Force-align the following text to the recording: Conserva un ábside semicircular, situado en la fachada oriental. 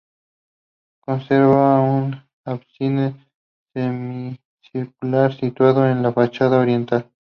Conserva 1.03 1.79
un 1.79 2.15
ábside 2.43 3.13
semicircular, 3.71 5.31
situado 5.35 5.87
en 5.87 6.01
la 6.01 6.11
fachada 6.11 6.57
oriental. 6.59 7.07